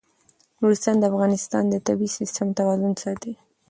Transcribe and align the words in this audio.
نورستان 0.59 0.95
د 0.99 1.03
افغانستان 1.11 1.63
د 1.69 1.75
طبعي 1.87 2.09
سیسټم 2.17 2.47
توازن 2.59 2.93
ساتي. 3.03 3.33